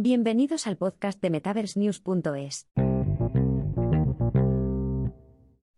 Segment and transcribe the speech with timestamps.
[0.00, 2.68] Bienvenidos al podcast de MetaverseNews.es.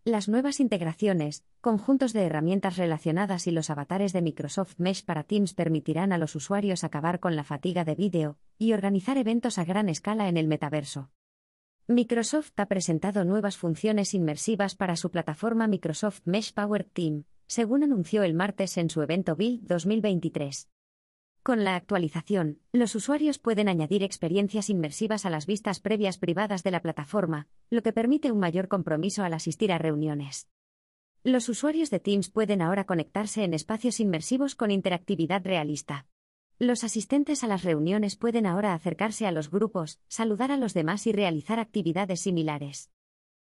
[0.04, 5.54] Las nuevas integraciones, conjuntos de herramientas relacionadas y los avatares de Microsoft Mesh para Teams
[5.54, 9.88] permitirán a los usuarios acabar con la fatiga de vídeo y organizar eventos a gran
[9.88, 11.11] escala en el metaverso.
[11.87, 18.23] Microsoft ha presentado nuevas funciones inmersivas para su plataforma Microsoft Mesh Powered Team, según anunció
[18.23, 20.68] el martes en su evento Build 2023.
[21.43, 26.71] Con la actualización, los usuarios pueden añadir experiencias inmersivas a las vistas previas privadas de
[26.71, 30.50] la plataforma, lo que permite un mayor compromiso al asistir a reuniones.
[31.25, 36.06] Los usuarios de Teams pueden ahora conectarse en espacios inmersivos con interactividad realista.
[36.58, 41.06] Los asistentes a las reuniones pueden ahora acercarse a los grupos, saludar a los demás
[41.06, 42.90] y realizar actividades similares.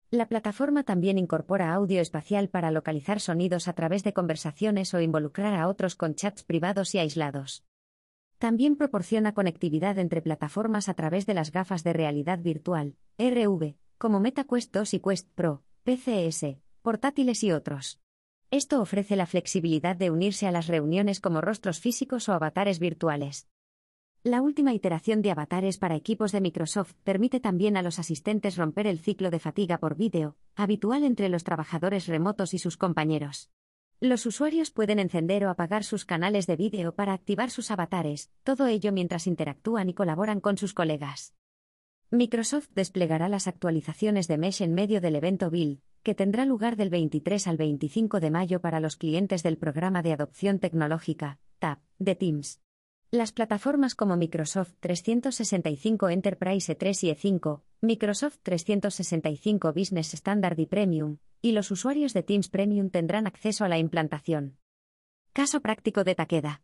[0.09, 5.53] La plataforma también incorpora audio espacial para localizar sonidos a través de conversaciones o involucrar
[5.53, 7.63] a otros con chats privados y aislados.
[8.45, 14.19] También proporciona conectividad entre plataformas a través de las gafas de realidad virtual, RV, como
[14.19, 17.99] MetaQuest 2 y Quest Pro, PCS, portátiles y otros.
[18.51, 23.47] Esto ofrece la flexibilidad de unirse a las reuniones como rostros físicos o avatares virtuales.
[24.21, 28.85] La última iteración de avatares para equipos de Microsoft permite también a los asistentes romper
[28.85, 33.49] el ciclo de fatiga por vídeo, habitual entre los trabajadores remotos y sus compañeros.
[34.05, 38.67] Los usuarios pueden encender o apagar sus canales de vídeo para activar sus avatares, todo
[38.67, 41.33] ello mientras interactúan y colaboran con sus colegas.
[42.11, 46.91] Microsoft desplegará las actualizaciones de Mesh en medio del evento Build, que tendrá lugar del
[46.91, 52.13] 23 al 25 de mayo para los clientes del programa de adopción tecnológica, TAP, de
[52.13, 52.61] Teams.
[53.09, 61.17] Las plataformas como Microsoft 365 Enterprise E3 y E5, Microsoft 365 Business Standard y Premium,
[61.45, 64.57] y los usuarios de Teams Premium tendrán acceso a la implantación.
[65.31, 66.63] Caso práctico de Takeda.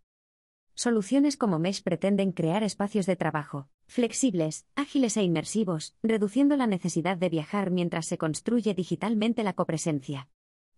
[0.74, 7.16] Soluciones como Mesh pretenden crear espacios de trabajo flexibles, ágiles e inmersivos, reduciendo la necesidad
[7.18, 10.30] de viajar mientras se construye digitalmente la copresencia.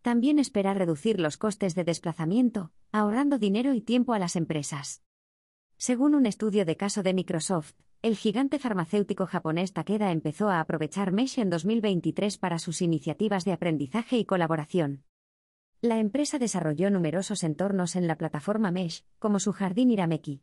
[0.02, 5.02] También espera reducir los costes de desplazamiento, ahorrando dinero y tiempo a las empresas.
[5.78, 11.14] Según un estudio de caso de Microsoft, el gigante farmacéutico japonés Takeda empezó a aprovechar
[11.14, 15.06] Mesh en 2023 para sus iniciativas de aprendizaje y colaboración.
[15.80, 20.42] La empresa desarrolló numerosos entornos en la plataforma Mesh, como su jardín Irameki.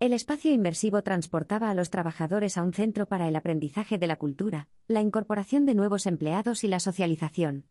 [0.00, 4.16] El espacio inmersivo transportaba a los trabajadores a un centro para el aprendizaje de la
[4.16, 7.68] cultura, la incorporación de nuevos empleados y la socialización.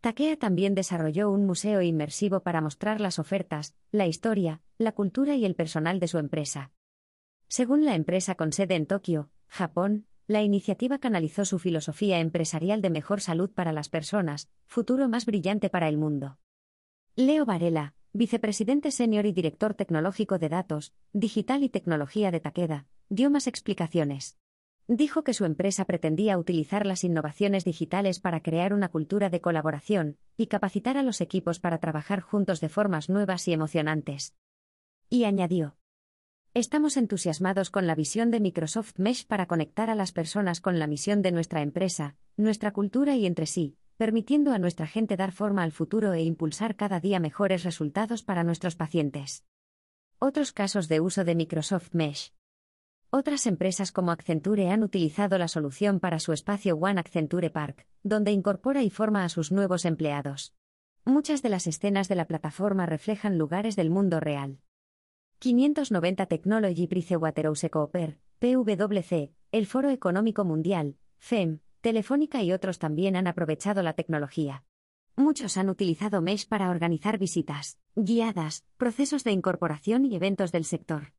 [0.00, 5.44] Takea también desarrolló un museo inmersivo para mostrar las ofertas, la historia, la cultura y
[5.44, 6.72] el personal de su empresa.
[7.48, 12.90] Según la empresa con sede en Tokio, Japón, la iniciativa canalizó su filosofía empresarial de
[12.90, 16.38] mejor salud para las personas, futuro más brillante para el mundo.
[17.14, 23.30] Leo Varela, vicepresidente senior y director tecnológico de datos, digital y tecnología de Takeda, dio
[23.30, 24.38] más explicaciones.
[24.86, 30.18] Dijo que su empresa pretendía utilizar las innovaciones digitales para crear una cultura de colaboración
[30.36, 34.34] y capacitar a los equipos para trabajar juntos de formas nuevas y emocionantes.
[35.08, 35.76] Y añadió.
[36.56, 40.86] Estamos entusiasmados con la visión de Microsoft Mesh para conectar a las personas con la
[40.86, 45.64] misión de nuestra empresa, nuestra cultura y entre sí, permitiendo a nuestra gente dar forma
[45.64, 49.44] al futuro e impulsar cada día mejores resultados para nuestros pacientes.
[50.20, 52.32] Otros casos de uso de Microsoft Mesh.
[53.10, 58.30] Otras empresas como Accenture han utilizado la solución para su espacio One Accenture Park, donde
[58.30, 60.54] incorpora y forma a sus nuevos empleados.
[61.04, 64.60] Muchas de las escenas de la plataforma reflejan lugares del mundo real.
[65.44, 73.26] 590 Technology Pricewaterhouse Cooper, PwC, el Foro Económico Mundial, FEM, Telefónica y otros también han
[73.26, 74.64] aprovechado la tecnología.
[75.16, 81.12] Muchos han utilizado Mesh para organizar visitas, guiadas, procesos de incorporación y eventos del sector.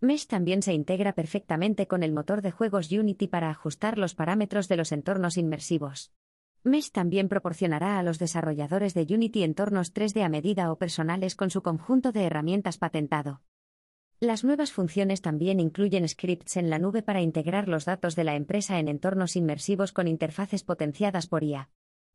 [0.00, 4.66] Mesh también se integra perfectamente con el motor de juegos Unity para ajustar los parámetros
[4.66, 6.10] de los entornos inmersivos.
[6.64, 11.50] Mesh también proporcionará a los desarrolladores de Unity entornos 3D a medida o personales con
[11.50, 13.42] su conjunto de herramientas patentado.
[14.18, 18.34] Las nuevas funciones también incluyen scripts en la nube para integrar los datos de la
[18.34, 21.68] empresa en entornos inmersivos con interfaces potenciadas por IA.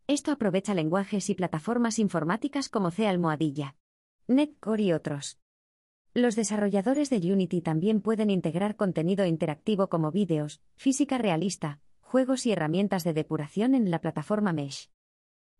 [0.08, 3.76] Esto aprovecha lenguajes y plataformas informáticas como C Almohadilla,
[4.28, 5.38] Netcore y otros.
[6.16, 12.52] Los desarrolladores de Unity también pueden integrar contenido interactivo como vídeos, física realista, juegos y
[12.52, 14.90] herramientas de depuración en la plataforma Mesh.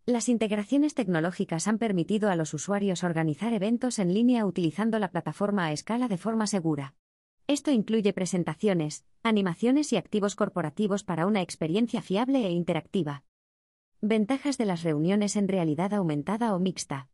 [0.08, 5.68] Las integraciones tecnológicas han permitido a los usuarios organizar eventos en línea utilizando la plataforma
[5.68, 6.96] a escala de forma segura.
[7.46, 13.24] Esto incluye presentaciones, animaciones y activos corporativos para una experiencia fiable e interactiva.
[14.02, 17.09] Ventajas de las reuniones en realidad aumentada o mixta.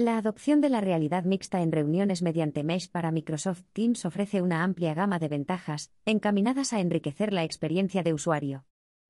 [0.00, 4.64] La adopción de la realidad mixta en reuniones mediante Mesh para Microsoft Teams ofrece una
[4.64, 8.64] amplia gama de ventajas, encaminadas a enriquecer la experiencia de usuario.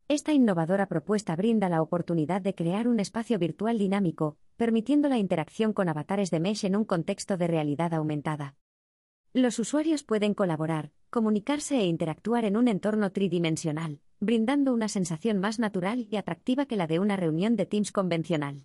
[0.09, 5.73] Esta innovadora propuesta brinda la oportunidad de crear un espacio virtual dinámico, permitiendo la interacción
[5.73, 8.57] con avatares de Mesh en un contexto de realidad aumentada.
[9.33, 15.61] Los usuarios pueden colaborar, comunicarse e interactuar en un entorno tridimensional, brindando una sensación más
[15.61, 18.65] natural y atractiva que la de una reunión de Teams convencional.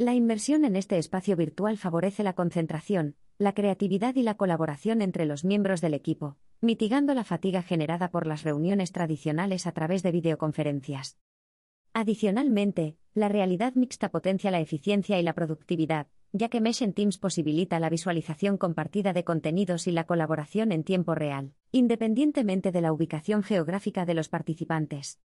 [0.00, 5.26] La inmersión en este espacio virtual favorece la concentración, la creatividad y la colaboración entre
[5.26, 10.12] los miembros del equipo, mitigando la fatiga generada por las reuniones tradicionales a través de
[10.12, 11.18] videoconferencias.
[11.94, 17.18] Adicionalmente, la realidad mixta potencia la eficiencia y la productividad, ya que Mesh en Teams
[17.18, 22.92] posibilita la visualización compartida de contenidos y la colaboración en tiempo real, independientemente de la
[22.92, 25.18] ubicación geográfica de los participantes.